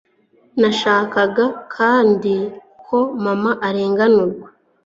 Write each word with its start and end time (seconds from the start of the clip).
nashakaga 0.61 1.45
kandi 1.75 2.35
ko 2.85 2.97
mama 3.23 3.51
arenganurwa 3.67 4.47